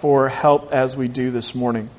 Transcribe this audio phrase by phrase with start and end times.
[0.00, 1.90] for help as we do this morning.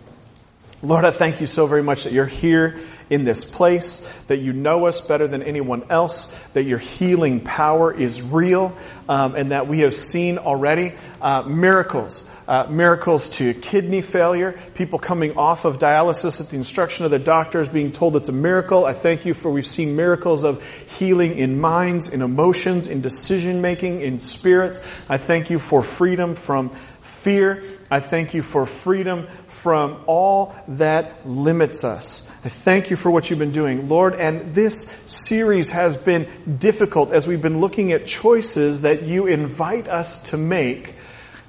[0.81, 2.79] Lord, I thank you so very much that you're here
[3.09, 7.93] in this place, that you know us better than anyone else, that your healing power
[7.93, 8.73] is real,
[9.09, 12.27] um, and that we have seen already uh, miracles.
[12.47, 17.19] Uh, miracles to kidney failure, people coming off of dialysis at the instruction of the
[17.19, 18.85] doctors being told it's a miracle.
[18.85, 20.63] I thank you for we've seen miracles of
[20.97, 24.79] healing in minds, in emotions, in decision making, in spirits.
[25.07, 26.71] I thank you for freedom from
[27.19, 27.63] fear.
[27.91, 32.29] I thank you for freedom from all that limits us.
[32.43, 34.15] I thank you for what you've been doing, Lord.
[34.15, 36.27] And this series has been
[36.59, 40.95] difficult as we've been looking at choices that you invite us to make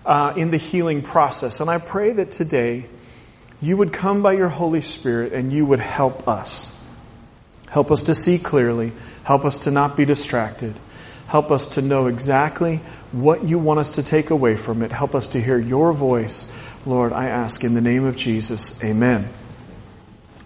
[0.05, 1.61] uh, in the healing process.
[1.61, 2.87] And I pray that today
[3.63, 6.75] you would come by your Holy Spirit and you would help us.
[7.69, 8.93] Help us to see clearly.
[9.23, 10.75] Help us to not be distracted.
[11.30, 12.80] Help us to know exactly
[13.12, 14.91] what you want us to take away from it.
[14.91, 16.51] Help us to hear your voice.
[16.84, 18.83] Lord, I ask in the name of Jesus.
[18.83, 19.29] Amen.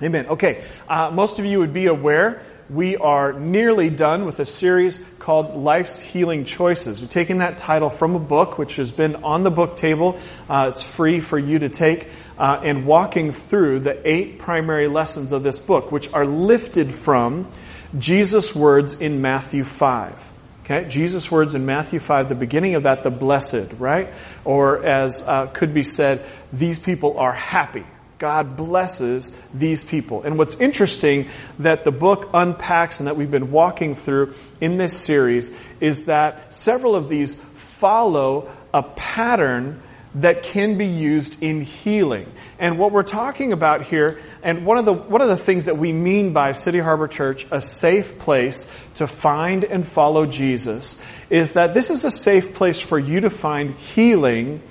[0.03, 0.27] Amen.
[0.27, 5.03] Okay, uh, most of you would be aware we are nearly done with a series
[5.19, 7.01] called Life's Healing Choices.
[7.01, 10.19] We're taking that title from a book which has been on the book table.
[10.51, 12.09] Uh, it's free for you to take.
[12.37, 17.51] Uh, and walking through the eight primary lessons of this book, which are lifted from
[17.99, 20.33] Jesus' words in Matthew 5.
[20.65, 24.15] Okay, Jesus' words in Matthew 5, the beginning of that, the blessed, right?
[24.47, 27.85] Or as uh, could be said, these people are happy.
[28.17, 30.23] God blesses these people.
[30.23, 34.99] And what's interesting that the book unpacks and that we've been walking through in this
[34.99, 39.83] series is that several of these follow a pattern
[40.17, 42.31] that can be used in healing.
[42.59, 45.77] And what we're talking about here, and one of the, one of the things that
[45.77, 51.53] we mean by City Harbor Church, a safe place to find and follow Jesus, is
[51.53, 54.63] that this is a safe place for you to find healing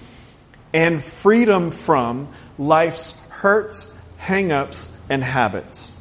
[0.73, 5.91] and freedom from life's hurts, hangups, and habits.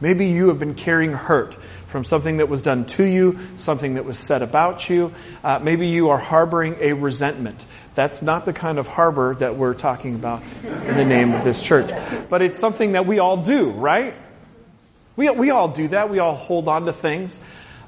[0.00, 1.54] Maybe you have been carrying hurt
[1.86, 5.12] from something that was done to you, something that was said about you.
[5.44, 7.64] Uh, maybe you are harboring a resentment.
[7.94, 11.62] That's not the kind of harbor that we're talking about in the name of this
[11.62, 11.90] church.
[12.30, 14.14] But it's something that we all do, right?
[15.16, 16.08] We, we all do that.
[16.08, 17.38] We all hold on to things.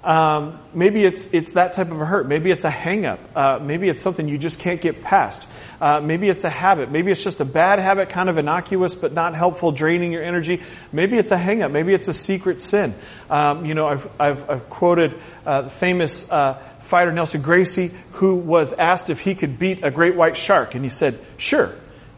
[0.05, 2.29] Um, maybe it's it's that type of a hurt.
[2.29, 3.19] Maybe it's a hangup.
[3.35, 5.47] Uh, maybe it's something you just can't get past.
[5.81, 6.91] Uh, maybe it's a habit.
[6.91, 10.63] Maybe it's just a bad habit, kind of innocuous but not helpful, draining your energy.
[10.93, 11.73] Maybe it's a hangup.
[11.73, 12.95] Maybe it's a secret sin.
[13.31, 18.73] Um, you know, I've I've, I've quoted uh, famous uh, fighter Nelson Gracie, who was
[18.73, 21.73] asked if he could beat a great white shark, and he said, "Sure."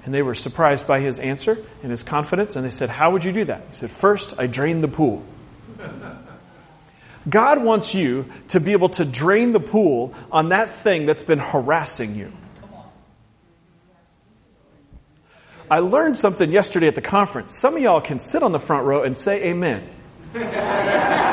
[0.05, 3.25] And they were surprised by his answer and his confidence, and they said, "How would
[3.25, 5.25] you do that?" He said, First, I drained the pool."
[7.29, 11.41] God wants you to be able to drain the pool on that thing that's been
[11.41, 12.31] harassing you.
[15.69, 17.59] I learned something yesterday at the conference.
[17.59, 19.83] Some of y'all can sit on the front row and say amen.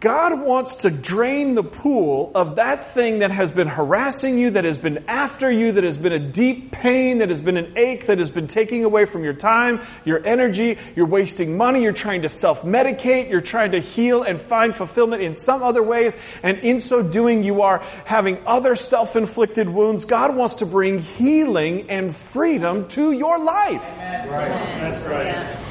[0.00, 4.64] God wants to drain the pool of that thing that has been harassing you, that
[4.64, 8.06] has been after you, that has been a deep pain, that has been an ache,
[8.06, 12.22] that has been taking away from your time, your energy, you're wasting money, you're trying
[12.22, 16.80] to self-medicate, you're trying to heal and find fulfillment in some other ways, and in
[16.80, 20.06] so doing you are having other self-inflicted wounds.
[20.06, 23.82] God wants to bring healing and freedom to your life.
[23.82, 24.48] Right.
[24.48, 25.26] That's right.
[25.26, 25.69] Yeah.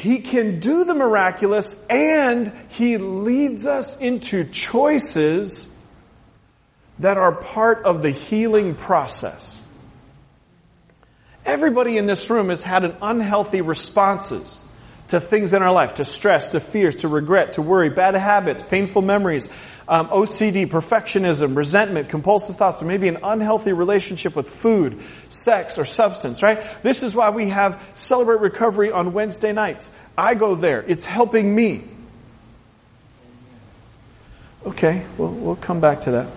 [0.00, 5.68] He can do the miraculous and He leads us into choices
[6.98, 9.62] that are part of the healing process.
[11.44, 14.62] Everybody in this room has had an unhealthy responses
[15.08, 18.62] to things in our life, to stress, to fears, to regret, to worry, bad habits,
[18.62, 19.48] painful memories,
[19.90, 25.84] um, OCD, perfectionism, resentment, compulsive thoughts, or maybe an unhealthy relationship with food, sex, or
[25.84, 26.62] substance, right?
[26.84, 29.90] This is why we have Celebrate Recovery on Wednesday nights.
[30.16, 30.84] I go there.
[30.86, 31.82] It's helping me.
[34.64, 36.28] Okay, we'll, we'll come back to that.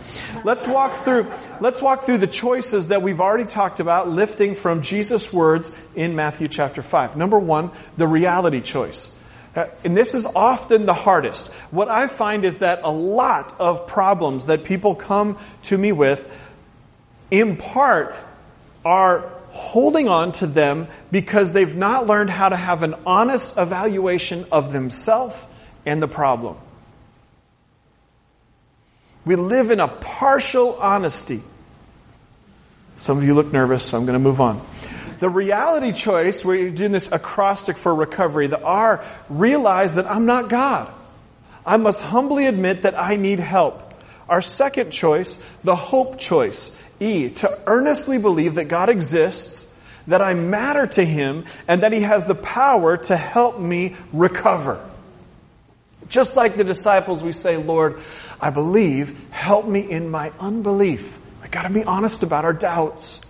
[0.44, 4.82] Let's walk through, let's walk through the choices that we've already talked about, lifting from
[4.82, 7.18] Jesus' words in Matthew chapter 5.
[7.18, 9.13] Number one, the reality choice.
[9.56, 11.48] Uh, and this is often the hardest.
[11.70, 16.28] What I find is that a lot of problems that people come to me with,
[17.30, 18.16] in part,
[18.84, 24.46] are holding on to them because they've not learned how to have an honest evaluation
[24.52, 25.40] of themselves
[25.86, 26.58] and the problem.
[29.26, 31.42] We live in a partial honesty.
[32.98, 34.62] Some of you look nervous, so I'm going to move on.
[35.24, 40.50] The reality choice, we're doing this acrostic for recovery, the R, realize that I'm not
[40.50, 40.94] God.
[41.66, 43.94] I must humbly admit that I need help.
[44.28, 49.66] Our second choice, the hope choice, E, to earnestly believe that God exists,
[50.08, 54.86] that I matter to Him, and that He has the power to help me recover.
[56.10, 58.02] Just like the disciples, we say, Lord,
[58.42, 61.18] I believe, help me in my unbelief.
[61.42, 63.22] I gotta be honest about our doubts.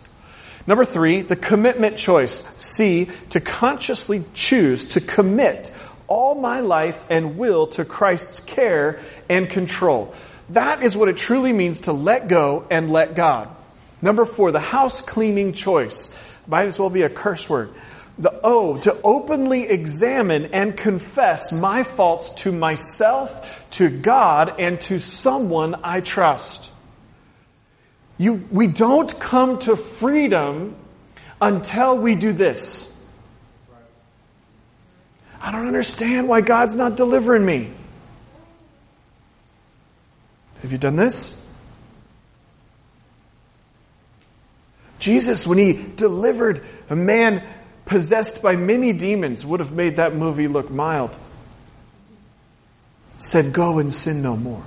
[0.66, 2.48] Number three, the commitment choice.
[2.58, 5.72] C, to consciously choose to commit
[6.08, 9.00] all my life and will to Christ's care
[9.30, 10.14] and control.
[10.50, 13.50] That is what it truly means to let go and let God.
[14.02, 16.16] Number four, the house cleaning choice.
[16.46, 17.74] Might as well be a curse word.
[18.18, 25.00] The O, to openly examine and confess my faults to myself, to God, and to
[25.00, 26.70] someone I trust.
[28.18, 30.76] You, we don't come to freedom
[31.42, 32.92] until we do this.
[35.42, 37.72] I don't understand why God's not delivering me.
[40.62, 41.40] Have you done this?
[45.00, 47.46] Jesus, when he delivered a man
[47.86, 51.14] possessed by many demons, would have made that movie look mild.
[53.20, 54.64] Said, Go and sin no more.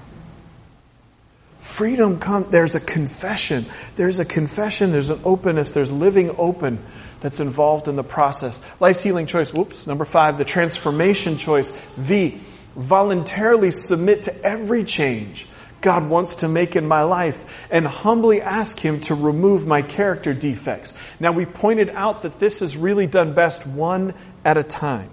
[1.66, 3.66] Freedom comes, there's a confession.
[3.96, 6.78] There's a confession, there's an openness, there's living open
[7.20, 8.58] that's involved in the process.
[8.80, 11.70] Life's healing choice, whoops, number five, the transformation choice.
[11.96, 12.40] V,
[12.76, 15.46] voluntarily submit to every change
[15.82, 20.32] God wants to make in my life and humbly ask Him to remove my character
[20.32, 20.96] defects.
[21.20, 24.14] Now we pointed out that this is really done best one
[24.44, 25.10] at a time.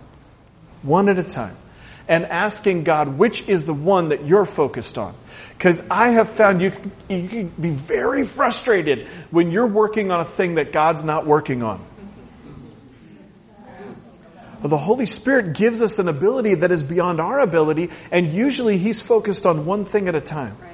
[0.84, 1.58] One at a time.
[2.08, 5.16] And asking God, which is the one that you're focused on?
[5.58, 6.74] Because I have found you,
[7.08, 11.64] you can be very frustrated when you're working on a thing that God's not working
[11.64, 11.86] on.
[14.62, 19.00] the Holy Spirit gives us an ability that is beyond our ability, and usually He's
[19.00, 20.58] focused on one thing at a time.
[20.62, 20.74] Right.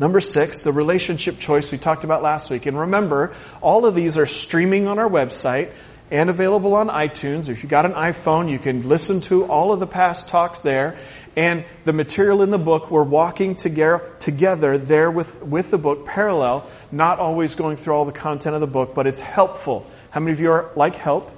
[0.00, 2.66] Number six, the relationship choice we talked about last week.
[2.66, 5.72] And remember, all of these are streaming on our website
[6.10, 7.48] and available on iTunes.
[7.48, 10.98] If you got an iPhone, you can listen to all of the past talks there.
[11.36, 16.68] And the material in the book, we're walking together there with, with the book parallel,
[16.90, 19.86] not always going through all the content of the book, but it's helpful.
[20.10, 21.30] How many of you are like help?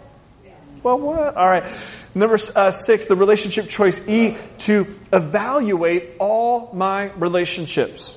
[0.82, 1.36] Well, what?
[1.36, 1.64] All right.
[2.14, 8.16] Number uh, six, the relationship choice E, to evaluate all my relationships.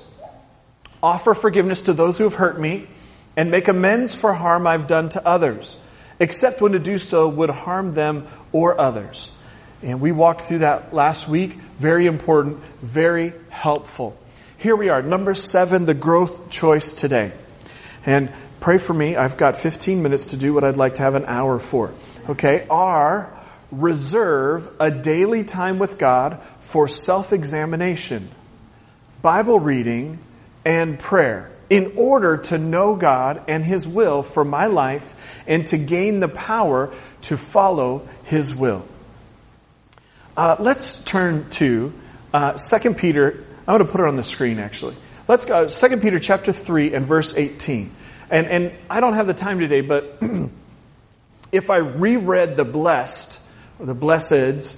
[1.02, 2.88] Offer forgiveness to those who have hurt me
[3.36, 5.76] and make amends for harm I've done to others,
[6.24, 9.30] except when to do so would harm them or others.
[9.82, 11.52] And we walked through that last week.
[11.80, 14.18] Very important, very helpful.
[14.58, 17.34] Here we are, number seven, the growth choice today.
[18.06, 18.32] And
[18.62, 19.18] pray for me.
[19.18, 21.94] I've got 15 minutes to do what I'd like to have an hour for.
[22.30, 22.66] Okay?
[22.70, 23.38] R,
[23.70, 28.30] reserve a daily time with God for self-examination,
[29.22, 30.20] Bible reading,
[30.64, 35.78] and prayer in order to know God and His will for my life and to
[35.80, 38.86] gain the power to follow His will.
[40.38, 41.92] Uh, let's turn to
[42.32, 43.44] uh, 2 Peter.
[43.68, 44.96] I'm going to put it on the screen actually.
[45.28, 47.92] Let's go 2 Peter chapter 3 and verse 18.
[48.30, 50.20] And, and I don't have the time today, but
[51.52, 53.40] if I reread the blessed,
[53.80, 54.78] or the blesseds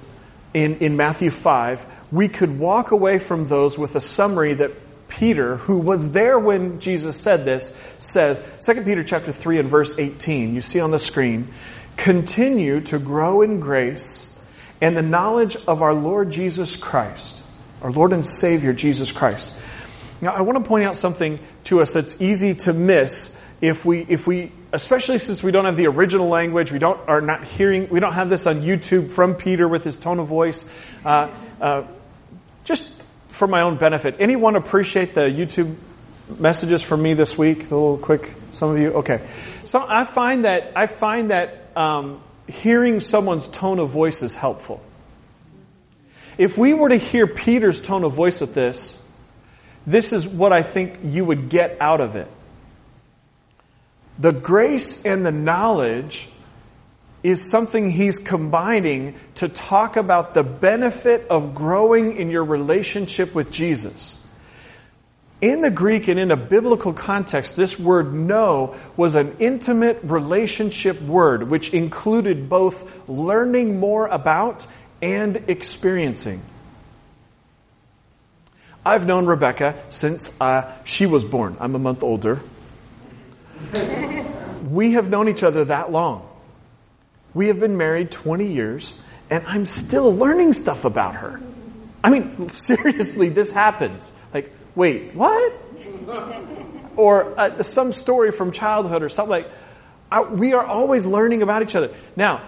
[0.54, 4.72] in, in Matthew 5, we could walk away from those with a summary that
[5.08, 9.98] Peter, who was there when Jesus said this, says, 2 Peter chapter 3 and verse
[9.98, 11.50] 18, you see on the screen,
[11.96, 14.32] continue to grow in grace
[14.82, 17.42] and the knowledge of our Lord Jesus Christ,
[17.82, 19.54] our Lord and Savior Jesus Christ.
[20.22, 24.06] Now, I want to point out something to us that's easy to miss if we,
[24.08, 27.90] if we, especially since we don't have the original language, we don't, are not hearing,
[27.90, 30.70] we don't have this on YouTube from Peter with his tone of voice.
[31.04, 31.30] Uh,
[31.62, 31.84] uh,
[32.64, 32.92] just
[33.36, 35.76] for my own benefit, anyone appreciate the YouTube
[36.40, 37.60] messages from me this week?
[37.60, 38.94] A little quick, some of you.
[38.94, 39.28] Okay,
[39.66, 44.82] so I find that I find that um, hearing someone's tone of voice is helpful.
[46.38, 49.02] If we were to hear Peter's tone of voice with this,
[49.88, 52.28] this is what I think you would get out of it.
[54.18, 56.30] The grace and the knowledge
[57.26, 63.50] is something he's combining to talk about the benefit of growing in your relationship with
[63.52, 64.20] Jesus.
[65.42, 71.02] In the Greek and in a biblical context, this word know was an intimate relationship
[71.02, 74.68] word which included both learning more about
[75.02, 76.44] and experiencing.
[78.86, 81.58] I've known Rebecca since uh, she was born.
[81.60, 82.40] I'm a month older.
[84.70, 86.30] we have known each other that long.
[87.36, 89.00] We have been married 20 years,
[89.30, 91.40] and I'm still learning stuff about her.
[92.04, 94.12] I mean, seriously, this happens.
[94.34, 95.54] Like, wait, what?
[96.96, 99.52] or uh, some story from childhood or something like,
[100.12, 101.94] I, we are always learning about each other.
[102.16, 102.42] Now,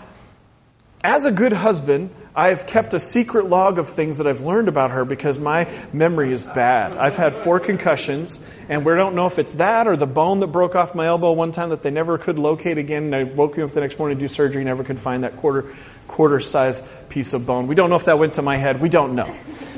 [1.04, 4.68] as a good husband, I have kept a secret log of things that I've learned
[4.68, 6.96] about her because my memory is bad.
[6.96, 8.40] I've had four concussions,
[8.70, 11.32] and we don't know if it's that or the bone that broke off my elbow
[11.32, 13.06] one time that they never could locate again.
[13.06, 15.38] And I woke me up the next morning to do surgery, never could find that
[15.38, 15.76] quarter
[16.08, 16.80] quarter size
[17.10, 17.66] piece of bone.
[17.66, 18.80] We don't know if that went to my head.
[18.82, 19.36] We don't know.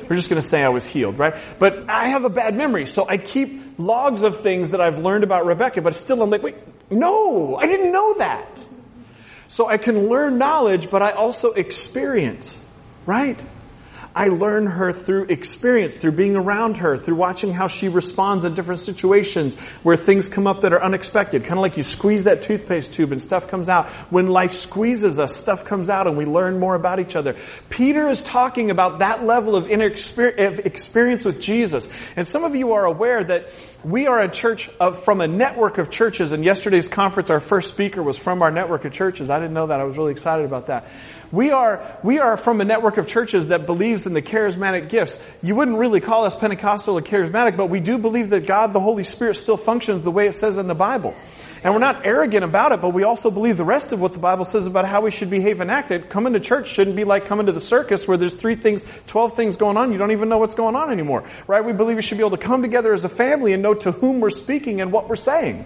[0.09, 1.35] We're just going to say I was healed, right?
[1.59, 5.23] But I have a bad memory, so I keep logs of things that I've learned
[5.23, 5.81] about Rebecca.
[5.81, 6.57] But still, I'm like, wait,
[6.89, 8.65] no, I didn't know that.
[9.49, 12.55] So I can learn knowledge, but I also experience,
[13.05, 13.37] right?
[14.15, 18.55] I learn her through experience, through being around her, through watching how she responds in
[18.55, 21.43] different situations where things come up that are unexpected.
[21.43, 23.89] Kind of like you squeeze that toothpaste tube and stuff comes out.
[24.11, 27.35] When life squeezes us, stuff comes out and we learn more about each other.
[27.69, 31.87] Peter is talking about that level of experience with Jesus.
[32.15, 33.49] And some of you are aware that
[33.83, 37.71] we are a church of, from a network of churches, and yesterday's conference, our first
[37.71, 39.29] speaker was from our network of churches.
[39.29, 39.79] I didn't know that.
[39.79, 40.89] I was really excited about that.
[41.31, 45.19] We are, we are from a network of churches that believes in the charismatic gifts.
[45.41, 48.79] You wouldn't really call us Pentecostal or charismatic, but we do believe that God, the
[48.79, 51.15] Holy Spirit, still functions the way it says in the Bible.
[51.63, 54.19] And we're not arrogant about it, but we also believe the rest of what the
[54.19, 55.89] Bible says about how we should behave and act.
[55.89, 58.85] That coming to church shouldn't be like coming to the circus where there's three things,
[59.07, 61.29] twelve things going on, you don't even know what's going on anymore.
[61.47, 61.63] Right?
[61.63, 63.91] We believe we should be able to come together as a family and know to
[63.91, 65.65] whom we're speaking and what we're saying.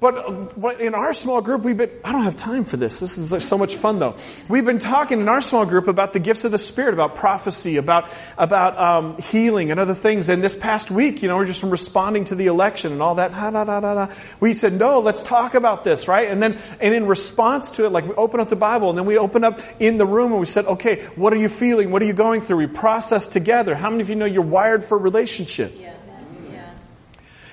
[0.00, 3.00] But in our small group, we've been, I don't have time for this.
[3.00, 4.16] This is so much fun though.
[4.48, 7.76] We've been talking in our small group about the gifts of the Spirit, about prophecy,
[7.76, 10.30] about, about, um, healing and other things.
[10.30, 13.32] And this past week, you know, we're just responding to the election and all that.
[13.32, 14.14] Da, da, da, da, da.
[14.40, 16.30] We said, no, let's talk about this, right?
[16.30, 19.04] And then, and in response to it, like we open up the Bible and then
[19.04, 21.90] we open up in the room and we said, okay, what are you feeling?
[21.90, 22.56] What are you going through?
[22.56, 23.74] We process together.
[23.74, 25.74] How many of you know you're wired for relationship?
[25.76, 25.94] Yeah.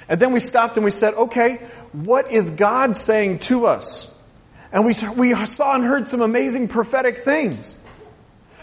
[0.09, 1.55] And then we stopped and we said, okay,
[1.91, 4.13] what is God saying to us?
[4.71, 7.77] And we, we saw and heard some amazing prophetic things.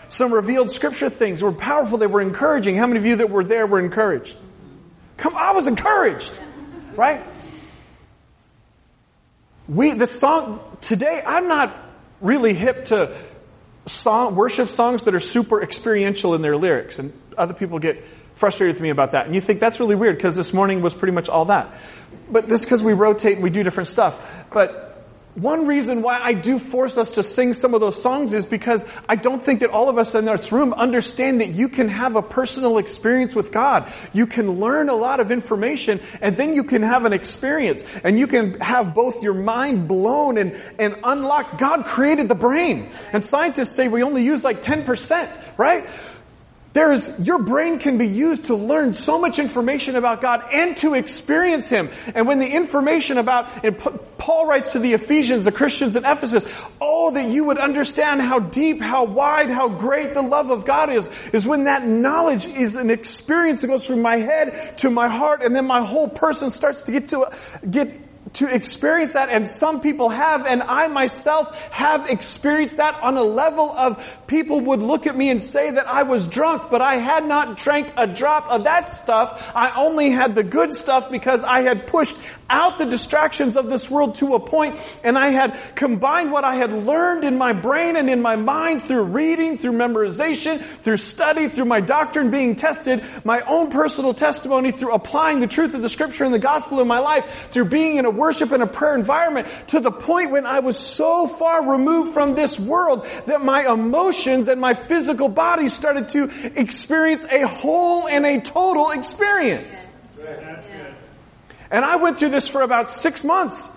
[0.09, 1.99] Some revealed scripture things were powerful.
[1.99, 2.77] They were encouraging.
[2.77, 4.37] How many of you that were there were encouraged?
[5.17, 6.39] Come, I was encouraged,
[6.95, 7.25] right?
[9.69, 11.75] We, the song, today, I'm not
[12.21, 13.17] really hip to
[13.87, 16.99] song, worship songs that are super experiential in their lyrics.
[16.99, 19.27] And other people get frustrated with me about that.
[19.27, 21.75] And you think that's really weird because this morning was pretty much all that.
[22.31, 24.47] But that's because we rotate and we do different stuff.
[24.53, 24.95] But
[25.35, 28.85] one reason why I do force us to sing some of those songs is because
[29.09, 32.15] I don't think that all of us in this room understand that you can have
[32.15, 33.93] a personal experience with God.
[34.13, 38.17] You can learn a lot of information and then you can have an experience and
[38.17, 41.59] you can have both your mind blown and, and unlocked.
[41.59, 45.89] God created the brain and scientists say we only use like 10%, right?
[46.75, 50.77] There is, your brain can be used to learn so much information about God and
[50.79, 51.89] to experience Him.
[52.17, 53.79] And when the information about, and
[54.19, 56.45] Paul writes to the Ephesians, the Christians in Ephesus,
[56.81, 60.91] oh, that you would understand how deep, how wide, how great the love of God
[60.91, 65.09] is, is when that knowledge is an experience that goes from my head to my
[65.09, 67.31] heart and then my whole person starts to get to,
[67.71, 68.04] get
[68.35, 73.23] to experience that and some people have and I myself have experienced that on a
[73.23, 76.97] level of people would look at me and say that I was drunk but I
[76.97, 79.53] had not drank a drop of that stuff.
[79.55, 82.17] I only had the good stuff because I had pushed
[82.51, 86.57] out the distractions of this world to a point and I had combined what I
[86.57, 91.49] had learned in my brain and in my mind through reading, through memorization, through study,
[91.49, 95.89] through my doctrine being tested, my own personal testimony through applying the truth of the
[95.89, 98.95] scripture and the gospel in my life, through being in a worship and a prayer
[98.95, 103.71] environment to the point when I was so far removed from this world that my
[103.71, 109.85] emotions and my physical body started to experience a whole and a total experience.
[111.71, 113.69] And I went through this for about six months.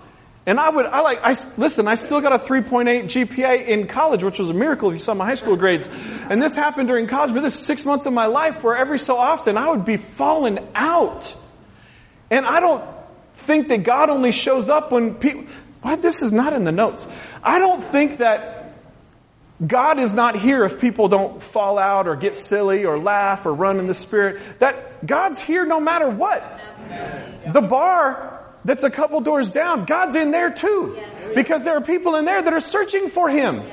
[0.46, 4.24] And I would, I like, I, listen, I still got a 3.8 GPA in college,
[4.24, 5.90] which was a miracle if you saw my high school grades.
[6.30, 9.18] And this happened during college, but this six months of my life where every so
[9.18, 11.36] often I would be falling out.
[12.32, 12.97] And I don't,
[13.38, 15.46] think that God only shows up when people,
[15.82, 16.02] what?
[16.02, 17.06] This is not in the notes.
[17.42, 18.74] I don't think that
[19.66, 23.54] God is not here if people don't fall out or get silly or laugh or
[23.54, 24.42] run in the spirit.
[24.60, 26.44] That God's here no matter what.
[27.52, 31.00] The bar that's a couple doors down, God's in there too.
[31.34, 33.64] Because there are people in there that are searching for Him.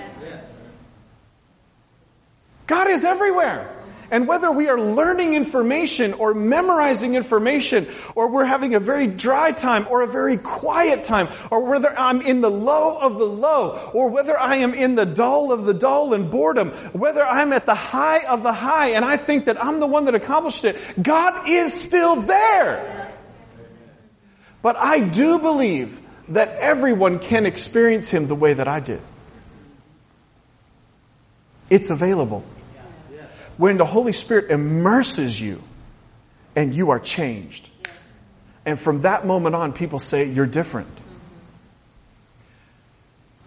[2.66, 3.70] God is everywhere.
[4.10, 9.52] And whether we are learning information or memorizing information, or we're having a very dry
[9.52, 13.90] time or a very quiet time, or whether I'm in the low of the low,
[13.92, 17.66] or whether I am in the dull of the dull and boredom, whether I'm at
[17.66, 20.76] the high of the high and I think that I'm the one that accomplished it,
[21.02, 23.12] God is still there.
[24.62, 29.00] But I do believe that everyone can experience Him the way that I did.
[31.68, 32.44] It's available
[33.56, 35.62] when the Holy Spirit immerses you
[36.56, 37.70] and you are changed.
[38.66, 40.88] And from that moment on, people say, You're different.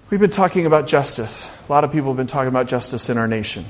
[0.09, 1.49] We've been talking about justice.
[1.67, 3.65] A lot of people have been talking about justice in our nation.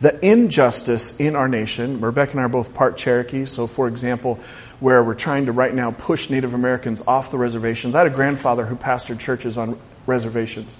[0.00, 4.38] The injustice in our nation, Rebecca and I are both part Cherokee, so for example,
[4.78, 7.96] where we're trying to right now push Native Americans off the reservations.
[7.96, 10.76] I had a grandfather who pastored churches on reservations.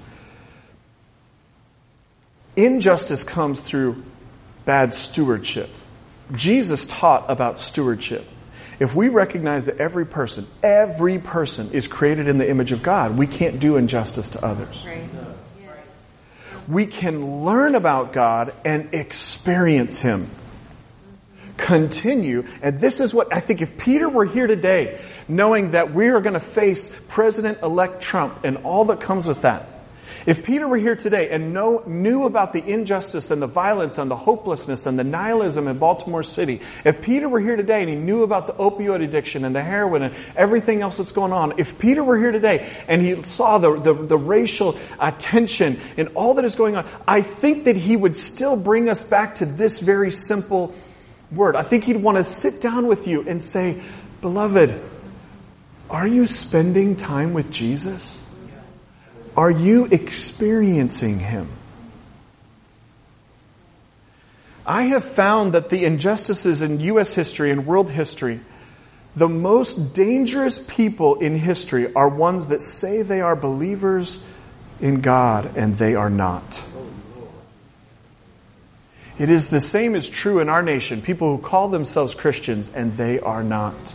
[2.54, 4.04] Injustice comes through
[4.68, 5.70] bad stewardship.
[6.34, 8.26] Jesus taught about stewardship.
[8.78, 13.16] If we recognize that every person, every person is created in the image of God,
[13.16, 14.84] we can't do injustice to others.
[14.87, 15.08] Right.
[16.68, 20.28] We can learn about God and experience Him.
[21.56, 26.08] Continue, and this is what I think if Peter were here today, knowing that we
[26.08, 29.66] are going to face President elect Trump and all that comes with that,
[30.26, 34.10] if Peter were here today and know, knew about the injustice and the violence and
[34.10, 37.96] the hopelessness and the nihilism in Baltimore City, if Peter were here today and he
[37.96, 41.78] knew about the opioid addiction and the heroin and everything else that's going on, if
[41.78, 46.34] Peter were here today and he saw the, the, the racial uh, tension and all
[46.34, 49.80] that is going on, I think that he would still bring us back to this
[49.80, 50.74] very simple
[51.30, 51.56] word.
[51.56, 53.82] I think he'd want to sit down with you and say,
[54.20, 54.80] Beloved,
[55.90, 58.17] are you spending time with Jesus?
[59.38, 61.49] Are you experiencing Him?
[64.66, 67.14] I have found that the injustices in U.S.
[67.14, 68.40] history and world history,
[69.14, 74.26] the most dangerous people in history are ones that say they are believers
[74.80, 76.61] in God and they are not.
[79.21, 81.00] It is the same as true in our nation.
[81.00, 83.95] People who call themselves Christians and they are not.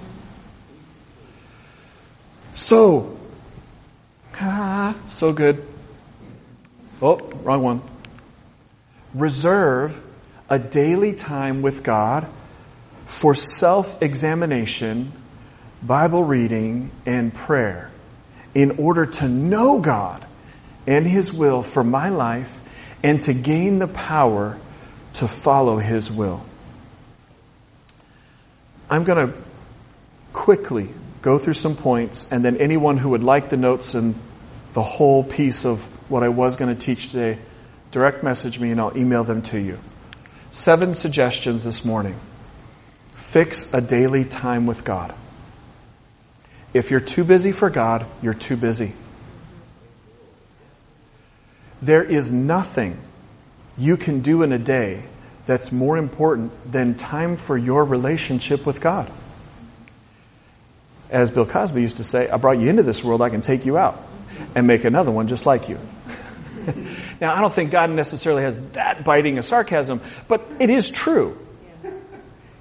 [2.56, 3.20] So,
[4.46, 5.66] Ah, so good.
[7.02, 7.82] Oh, wrong one.
[9.14, 9.98] Reserve
[10.50, 12.28] a daily time with God
[13.06, 15.14] for self examination,
[15.82, 17.90] Bible reading, and prayer
[18.54, 20.26] in order to know God
[20.86, 22.60] and His will for my life
[23.02, 24.60] and to gain the power
[25.14, 26.44] to follow His will.
[28.90, 29.34] I'm going to
[30.34, 30.90] quickly
[31.22, 34.16] go through some points, and then anyone who would like the notes and
[34.74, 37.40] the whole piece of what I was going to teach today,
[37.92, 39.80] direct message me and I'll email them to you.
[40.52, 42.16] Seven suggestions this morning.
[43.16, 45.14] Fix a daily time with God.
[46.74, 48.94] If you're too busy for God, you're too busy.
[51.82, 53.00] There is nothing
[53.78, 55.04] you can do in a day
[55.46, 59.12] that's more important than time for your relationship with God
[61.14, 63.68] as Bill Cosby used to say, I brought you into this world, I can take
[63.68, 64.04] you out
[64.56, 65.80] and make another one just like you.
[67.22, 71.38] now, I don't think God necessarily has that biting a sarcasm, but it is true.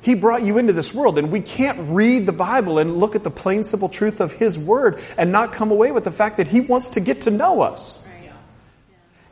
[0.02, 3.22] He brought you into this world, and we can't read the Bible and look at
[3.22, 6.48] the plain, simple truth of His Word and not come away with the fact that
[6.48, 8.06] He wants to get to know us.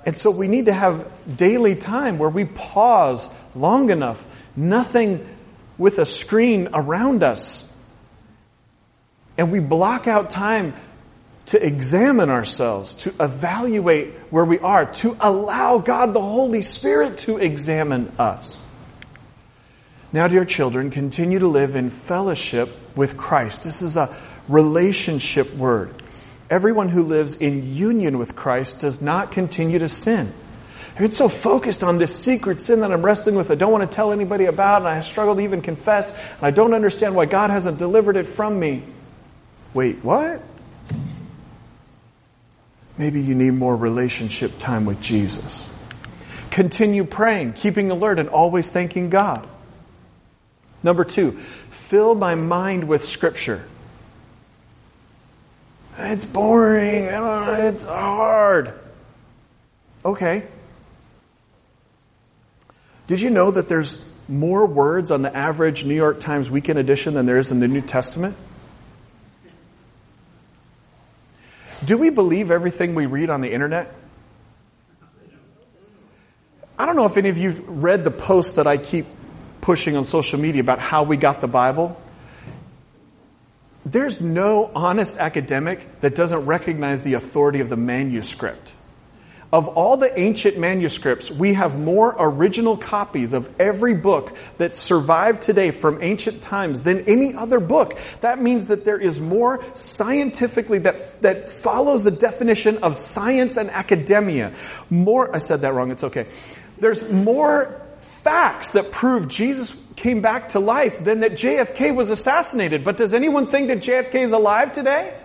[0.06, 4.26] And so we need to have daily time where we pause long enough,
[4.56, 5.26] nothing
[5.76, 7.68] with a screen around us,
[9.36, 10.74] and we block out time
[11.50, 17.38] to examine ourselves, to evaluate where we are, to allow God the Holy Spirit to
[17.38, 18.62] examine us.
[20.12, 23.64] Now, dear children, continue to live in fellowship with Christ.
[23.64, 24.14] This is a
[24.46, 25.92] relationship word.
[26.48, 30.32] Everyone who lives in union with Christ does not continue to sin.
[30.96, 33.90] I get so focused on this secret sin that I'm wrestling with, I don't want
[33.90, 37.26] to tell anybody about, and I struggle to even confess, and I don't understand why
[37.26, 38.84] God hasn't delivered it from me.
[39.74, 40.42] Wait, what?
[43.00, 45.70] Maybe you need more relationship time with Jesus.
[46.50, 49.48] Continue praying, keeping alert, and always thanking God.
[50.82, 53.64] Number two, fill my mind with Scripture.
[55.96, 57.04] It's boring.
[57.04, 58.78] It's hard.
[60.04, 60.42] Okay.
[63.06, 67.14] Did you know that there's more words on the average New York Times weekend edition
[67.14, 68.36] than there is in the New Testament?
[71.84, 73.94] Do we believe everything we read on the internet?
[76.78, 79.06] I don't know if any of you read the post that I keep
[79.60, 82.00] pushing on social media about how we got the Bible.
[83.84, 88.74] There's no honest academic that doesn't recognize the authority of the manuscript.
[89.52, 95.42] Of all the ancient manuscripts, we have more original copies of every book that survived
[95.42, 97.98] today from ancient times than any other book.
[98.20, 103.70] That means that there is more scientifically that, that follows the definition of science and
[103.70, 104.52] academia.
[104.88, 106.28] More, I said that wrong, it's okay.
[106.78, 112.84] There's more facts that prove Jesus came back to life than that JFK was assassinated.
[112.84, 115.19] But does anyone think that JFK is alive today?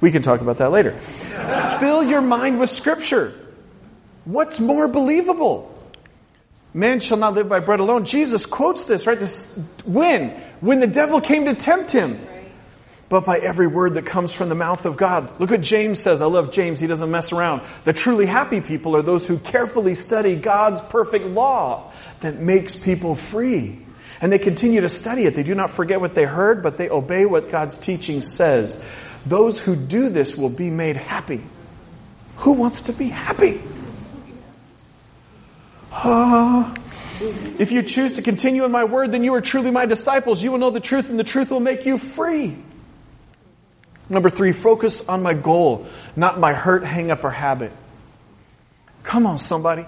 [0.00, 0.92] We can talk about that later.
[1.78, 3.34] Fill your mind with scripture.
[4.24, 5.66] What's more believable?
[6.72, 8.04] Man shall not live by bread alone.
[8.04, 9.18] Jesus quotes this, right?
[9.18, 10.30] This, when?
[10.60, 12.20] When the devil came to tempt him.
[13.08, 15.40] But by every word that comes from the mouth of God.
[15.40, 16.20] Look what James says.
[16.20, 16.78] I love James.
[16.78, 17.62] He doesn't mess around.
[17.82, 23.16] The truly happy people are those who carefully study God's perfect law that makes people
[23.16, 23.80] free.
[24.20, 25.34] And they continue to study it.
[25.34, 28.84] They do not forget what they heard, but they obey what God's teaching says.
[29.26, 31.42] Those who do this will be made happy.
[32.36, 33.60] Who wants to be happy?
[35.92, 36.74] Uh,
[37.58, 40.42] if you choose to continue in my word, then you are truly my disciples.
[40.42, 42.56] You will know the truth, and the truth will make you free.
[44.08, 47.72] Number three, focus on my goal, not my hurt, hang up, or habit.
[49.02, 49.84] Come on, somebody.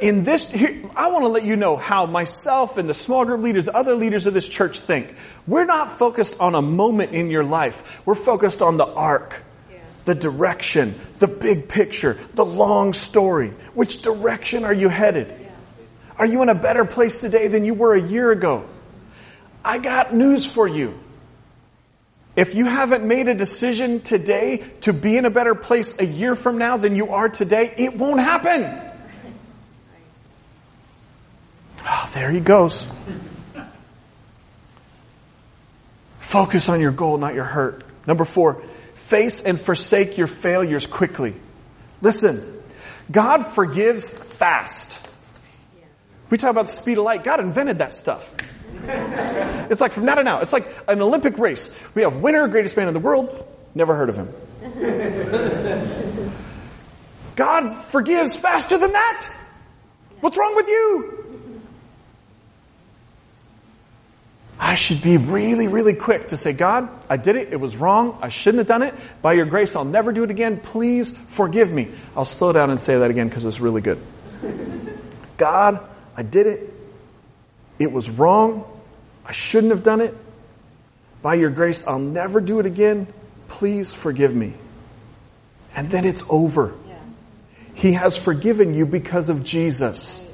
[0.00, 3.40] In this, here, I want to let you know how myself and the small group
[3.40, 5.12] leaders, other leaders of this church think.
[5.44, 8.00] We're not focused on a moment in your life.
[8.06, 9.42] We're focused on the arc,
[9.72, 9.78] yeah.
[10.04, 13.48] the direction, the big picture, the long story.
[13.74, 15.26] Which direction are you headed?
[15.28, 15.48] Yeah.
[16.16, 18.64] Are you in a better place today than you were a year ago?
[19.64, 20.96] I got news for you.
[22.36, 26.36] If you haven't made a decision today to be in a better place a year
[26.36, 28.91] from now than you are today, it won't happen.
[31.84, 32.86] Oh, there he goes.
[36.20, 37.84] Focus on your goal, not your hurt.
[38.06, 38.62] Number four,
[38.94, 41.34] face and forsake your failures quickly.
[42.00, 42.62] Listen,
[43.10, 44.98] God forgives fast.
[46.30, 47.24] We talk about the speed of light.
[47.24, 48.34] God invented that stuff.
[48.84, 50.40] it's like from now to now.
[50.40, 51.70] It's like an Olympic race.
[51.94, 53.46] We have winner, greatest man in the world.
[53.74, 54.30] Never heard of him.
[57.36, 59.28] God forgives faster than that.
[60.20, 61.21] What's wrong with you?
[64.64, 67.52] I should be really, really quick to say, God, I did it.
[67.52, 68.16] It was wrong.
[68.22, 68.94] I shouldn't have done it.
[69.20, 70.60] By your grace, I'll never do it again.
[70.60, 71.90] Please forgive me.
[72.16, 74.00] I'll slow down and say that again because it's really good.
[75.36, 75.84] God,
[76.16, 76.72] I did it.
[77.80, 78.64] It was wrong.
[79.26, 80.14] I shouldn't have done it.
[81.22, 83.08] By your grace, I'll never do it again.
[83.48, 84.54] Please forgive me.
[85.74, 86.72] And then it's over.
[86.86, 86.94] Yeah.
[87.74, 90.24] He has forgiven you because of Jesus.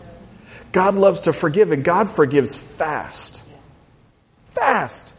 [0.71, 3.43] God loves to forgive and God forgives fast
[4.59, 5.15] fast.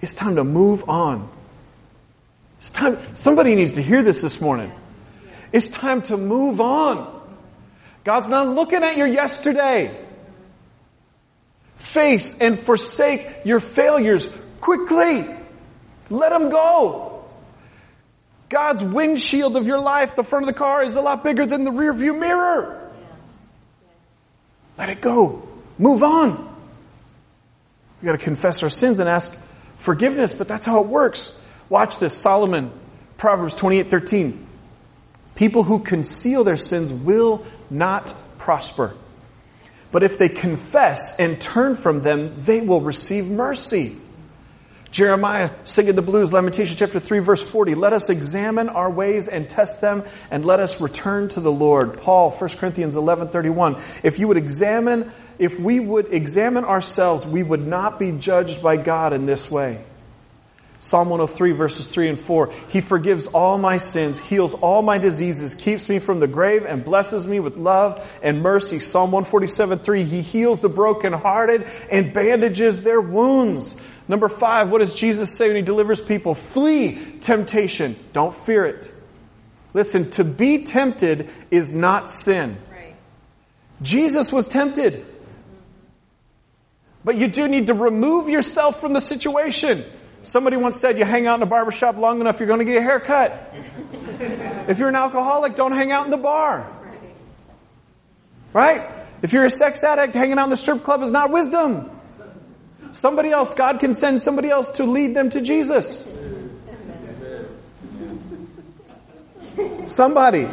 [0.00, 1.28] It's time to move on.
[2.58, 4.72] It's time, somebody needs to hear this this morning.
[5.52, 7.20] It's time to move on.
[8.04, 9.96] God's not looking at your yesterday.
[11.76, 14.30] Face and forsake your failures
[14.60, 15.26] quickly.
[16.10, 17.24] Let them go.
[18.48, 21.64] God's windshield of your life, the front of the car, is a lot bigger than
[21.64, 22.90] the rear view mirror.
[24.76, 25.48] Let it go.
[25.78, 26.49] Move on.
[28.00, 29.36] We got to confess our sins and ask
[29.76, 31.36] forgiveness, but that's how it works.
[31.68, 32.16] Watch this.
[32.16, 32.72] Solomon,
[33.16, 34.46] Proverbs 28, 13.
[35.34, 38.94] People who conceal their sins will not prosper.
[39.92, 43.96] But if they confess and turn from them, they will receive mercy.
[44.90, 47.76] Jeremiah singing the blues, Lamentation chapter 3 verse 40.
[47.76, 52.00] Let us examine our ways and test them and let us return to the Lord.
[52.00, 53.76] Paul, 1 Corinthians 11, 31.
[54.02, 58.76] If you would examine if we would examine ourselves, we would not be judged by
[58.76, 59.82] God in this way.
[60.80, 62.52] Psalm 103 verses 3 and 4.
[62.70, 66.84] He forgives all my sins, heals all my diseases, keeps me from the grave, and
[66.84, 68.80] blesses me with love and mercy.
[68.80, 70.04] Psalm 147 3.
[70.04, 73.80] He heals the brokenhearted and bandages their wounds.
[74.10, 76.34] Number five, what does Jesus say when he delivers people?
[76.34, 77.94] Flee temptation.
[78.12, 78.92] Don't fear it.
[79.72, 82.56] Listen, to be tempted is not sin.
[82.72, 82.96] Right.
[83.82, 85.06] Jesus was tempted.
[87.04, 89.84] But you do need to remove yourself from the situation.
[90.24, 92.78] Somebody once said you hang out in a barbershop long enough, you're going to get
[92.78, 93.54] a haircut.
[94.68, 96.68] if you're an alcoholic, don't hang out in the bar.
[98.52, 98.90] Right?
[99.22, 101.88] If you're a sex addict, hanging out in the strip club is not wisdom.
[102.92, 106.06] Somebody else, God can send somebody else to lead them to Jesus.
[109.86, 110.48] Somebody.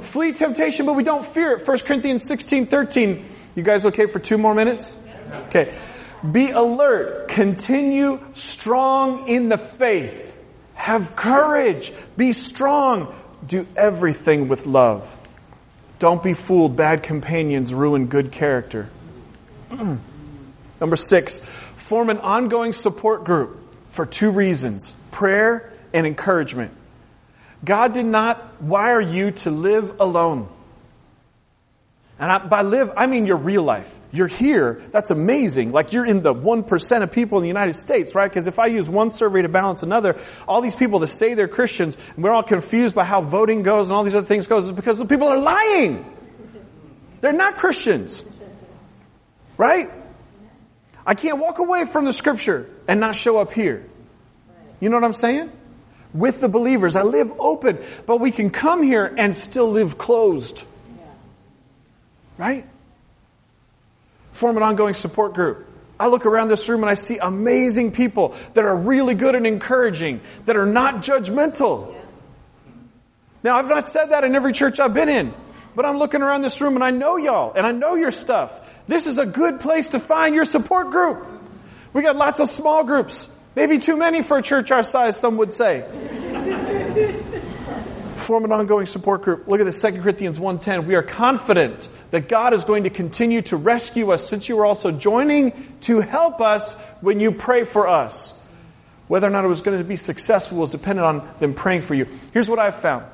[0.00, 1.66] flee temptation, but we don't fear it.
[1.66, 3.24] 1 Corinthians 16, 13.
[3.54, 4.98] You guys okay for two more minutes?
[5.46, 5.74] Okay.
[6.30, 7.28] Be alert.
[7.28, 10.36] Continue strong in the faith.
[10.74, 11.92] Have courage.
[12.16, 13.14] Be strong.
[13.46, 15.18] Do everything with love.
[15.98, 16.76] Don't be fooled.
[16.76, 18.88] Bad companions ruin good character.
[20.82, 23.56] Number six, form an ongoing support group
[23.90, 26.72] for two reasons prayer and encouragement.
[27.64, 30.48] God did not wire you to live alone.
[32.18, 34.00] And I, by live, I mean your real life.
[34.10, 34.82] You're here.
[34.90, 35.70] That's amazing.
[35.70, 38.28] Like you're in the 1% of people in the United States, right?
[38.28, 40.18] Because if I use one survey to balance another,
[40.48, 43.86] all these people that say they're Christians, and we're all confused by how voting goes
[43.86, 46.04] and all these other things goes, is because the people are lying.
[47.20, 48.24] They're not Christians.
[49.56, 50.01] Right?
[51.06, 53.84] I can't walk away from the scripture and not show up here.
[54.80, 55.50] You know what I'm saying?
[56.12, 56.96] With the believers.
[56.96, 60.64] I live open, but we can come here and still live closed.
[62.36, 62.66] Right?
[64.32, 65.68] Form an ongoing support group.
[66.00, 69.46] I look around this room and I see amazing people that are really good and
[69.46, 71.94] encouraging, that are not judgmental.
[73.44, 75.34] Now, I've not said that in every church I've been in,
[75.76, 78.71] but I'm looking around this room and I know y'all and I know your stuff.
[78.86, 81.26] This is a good place to find your support group.
[81.92, 83.28] We got lots of small groups.
[83.54, 85.82] Maybe too many for a church our size, some would say.
[88.16, 89.46] Form an ongoing support group.
[89.46, 90.86] Look at this, 2 Corinthians 1.10.
[90.86, 94.66] We are confident that God is going to continue to rescue us since you are
[94.66, 98.38] also joining to help us when you pray for us.
[99.08, 101.94] Whether or not it was going to be successful was dependent on them praying for
[101.94, 102.06] you.
[102.32, 103.04] Here's what I've found.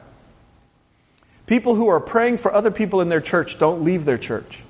[1.46, 4.62] People who are praying for other people in their church don't leave their church.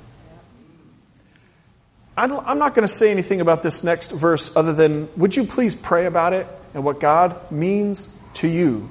[2.18, 5.74] I'm not going to say anything about this next verse other than, would you please
[5.74, 8.90] pray about it and what God means to you?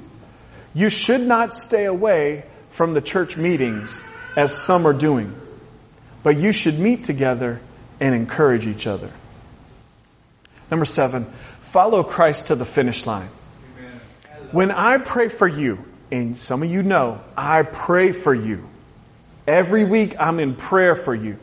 [0.74, 4.02] You should not stay away from the church meetings
[4.38, 5.36] as some are doing,
[6.24, 7.60] but you should meet together
[8.00, 9.12] and encourage each other.
[10.72, 11.26] Number seven,
[11.62, 13.30] follow Christ to the finish line.
[14.52, 18.70] When I pray for you, and some of you know, I pray for you.
[19.46, 21.40] Every week I'm in prayer for you.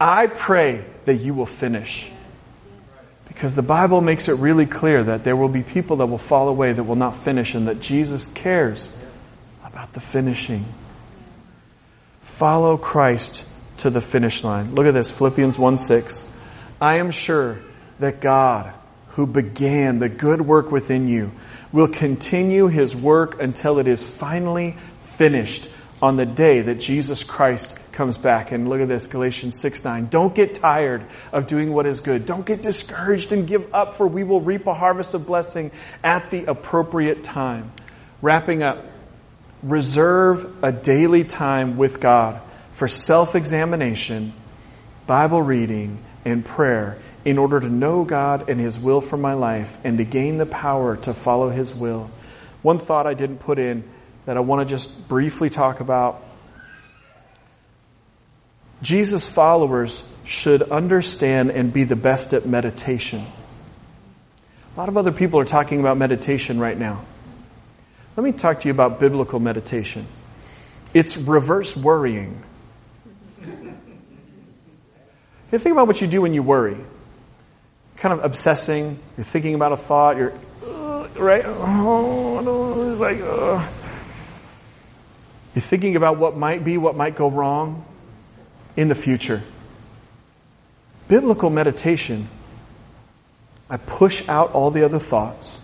[0.00, 2.08] I pray that you will finish.
[3.26, 6.48] Because the Bible makes it really clear that there will be people that will fall
[6.48, 8.88] away that will not finish and that Jesus cares
[9.64, 10.64] about the finishing.
[12.20, 13.44] Follow Christ
[13.78, 14.76] to the finish line.
[14.76, 16.24] Look at this, Philippians 1 6.
[16.80, 17.58] I am sure
[17.98, 18.72] that God,
[19.08, 21.32] who began the good work within you,
[21.72, 25.68] will continue his work until it is finally finished
[26.00, 28.50] on the day that Jesus Christ comes back.
[28.50, 30.06] And look at this, Galatians 6 9.
[30.06, 32.24] Don't get tired of doing what is good.
[32.24, 35.70] Don't get discouraged and give up, for we will reap a harvest of blessing
[36.02, 37.70] at the appropriate time.
[38.22, 38.86] Wrapping up,
[39.62, 42.40] reserve a daily time with God
[42.72, 44.32] for self examination,
[45.06, 49.78] Bible reading, and prayer in order to know God and His will for my life
[49.84, 52.10] and to gain the power to follow His will.
[52.62, 53.84] One thought I didn't put in
[54.24, 56.24] that I want to just briefly talk about
[58.82, 63.24] Jesus' followers should understand and be the best at meditation.
[64.74, 67.04] A lot of other people are talking about meditation right now.
[68.16, 70.06] Let me talk to you about biblical meditation.
[70.94, 72.42] It's reverse worrying.
[75.52, 76.76] You think about what you do when you worry.
[77.96, 80.32] Kind of obsessing, you're thinking about a thought, you're,
[80.64, 81.44] uh, right?
[81.44, 83.68] Oh, no, it's like, uh.
[85.54, 87.84] You're thinking about what might be, what might go wrong
[88.76, 89.42] in the future.
[91.08, 92.28] Biblical meditation,
[93.68, 95.58] I push out all the other thoughts.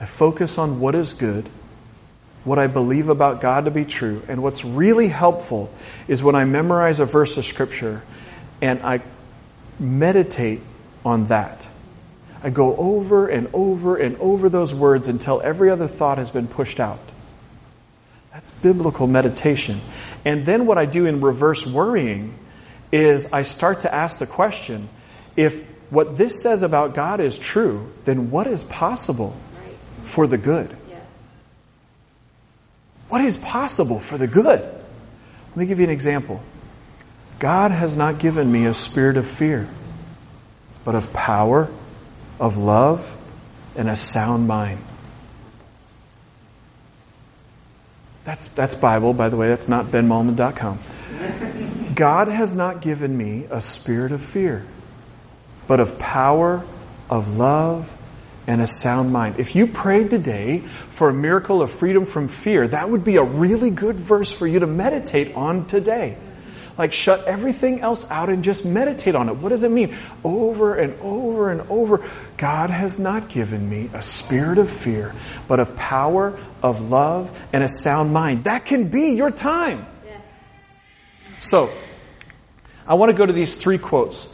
[0.00, 1.48] I focus on what is good,
[2.44, 4.22] what I believe about God to be true.
[4.28, 5.70] And what's really helpful
[6.06, 8.02] is when I memorize a verse of scripture
[8.60, 9.02] and I
[9.78, 10.60] meditate
[11.04, 11.66] on that.
[12.42, 16.46] I go over and over and over those words until every other thought has been
[16.46, 17.00] pushed out.
[18.38, 19.80] That's biblical meditation.
[20.24, 22.38] And then what I do in reverse worrying
[22.92, 24.88] is I start to ask the question,
[25.34, 29.36] if what this says about God is true, then what is possible
[30.04, 30.70] for the good?
[33.08, 34.60] What is possible for the good?
[34.60, 36.40] Let me give you an example.
[37.40, 39.68] God has not given me a spirit of fear,
[40.84, 41.68] but of power,
[42.38, 43.12] of love,
[43.74, 44.78] and a sound mind.
[48.28, 49.48] That's, that's Bible, by the way.
[49.48, 50.78] That's not benmalman.com.
[51.94, 54.66] God has not given me a spirit of fear,
[55.66, 56.62] but of power,
[57.08, 57.90] of love,
[58.46, 59.36] and a sound mind.
[59.40, 63.24] If you prayed today for a miracle of freedom from fear, that would be a
[63.24, 66.18] really good verse for you to meditate on today.
[66.78, 69.36] Like shut everything else out and just meditate on it.
[69.36, 69.96] What does it mean?
[70.24, 72.08] Over and over and over.
[72.36, 75.12] God has not given me a spirit of fear,
[75.48, 78.44] but of power, of love, and a sound mind.
[78.44, 79.86] That can be your time.
[80.06, 80.22] Yes.
[81.40, 81.70] So,
[82.86, 84.28] I want to go to these three quotes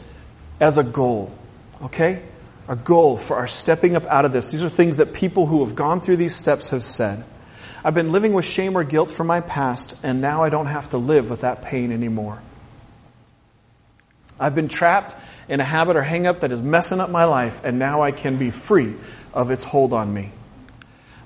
[0.59, 1.35] as a goal.
[1.81, 2.21] Okay?
[2.67, 4.51] a goal for our stepping up out of this.
[4.51, 7.23] These are things that people who have gone through these steps have said.
[7.85, 10.89] I've been living with shame or guilt from my past, and now I don't have
[10.89, 12.41] to live with that pain anymore.
[14.39, 15.15] I've been trapped
[15.47, 18.37] in a habit or hangup that is messing up my life, and now I can
[18.37, 18.95] be free
[19.35, 20.31] of its hold on me.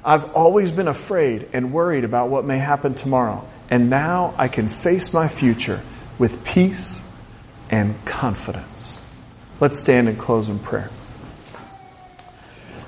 [0.04, 4.68] I've always been afraid and worried about what may happen tomorrow, and now I can
[4.68, 5.82] face my future
[6.18, 7.08] with peace
[7.70, 9.00] and confidence.
[9.62, 10.90] Let's stand and close in prayer.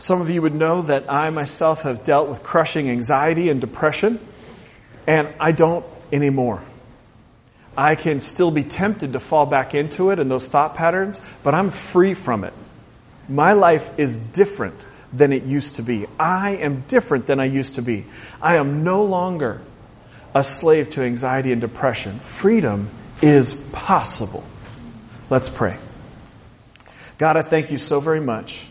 [0.01, 4.19] Some of you would know that I myself have dealt with crushing anxiety and depression,
[5.05, 6.63] and I don't anymore.
[7.77, 11.53] I can still be tempted to fall back into it and those thought patterns, but
[11.53, 12.53] I'm free from it.
[13.29, 14.83] My life is different
[15.13, 16.07] than it used to be.
[16.19, 18.05] I am different than I used to be.
[18.41, 19.61] I am no longer
[20.33, 22.17] a slave to anxiety and depression.
[22.21, 22.89] Freedom
[23.21, 24.43] is possible.
[25.29, 25.77] Let's pray.
[27.19, 28.65] God, I thank you so very much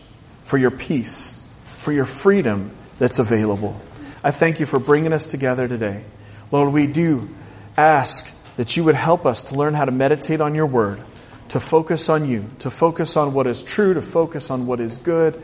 [0.51, 3.79] for your peace, for your freedom that's available.
[4.21, 6.03] I thank you for bringing us together today.
[6.51, 7.29] Lord, we do
[7.77, 10.99] ask that you would help us to learn how to meditate on your word,
[11.47, 14.97] to focus on you, to focus on what is true, to focus on what is
[14.97, 15.41] good,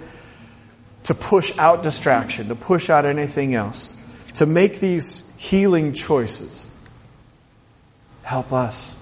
[1.06, 3.96] to push out distraction, to push out anything else,
[4.34, 6.70] to make these healing choices.
[8.24, 8.94] Help us.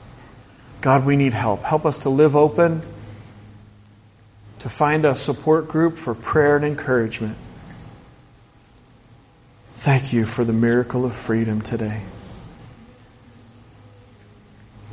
[0.82, 1.64] God, we need help.
[1.64, 2.84] Help us to live open
[4.60, 7.38] to find a support group for prayer and encouragement.
[9.74, 12.02] Thank you for the miracle of freedom today.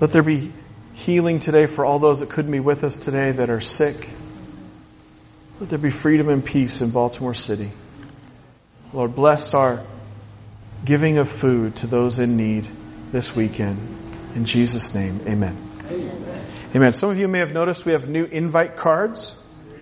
[0.00, 0.52] Let there be
[0.94, 4.08] healing today for all those that couldn't be with us today that are sick.
[5.60, 7.70] Let there be freedom and peace in Baltimore City.
[8.92, 9.82] Lord, bless our
[10.84, 12.66] giving of food to those in need
[13.12, 13.78] this weekend.
[14.34, 15.56] In Jesus' name, amen.
[15.86, 16.44] Amen.
[16.74, 16.92] amen.
[16.92, 19.41] Some of you may have noticed we have new invite cards.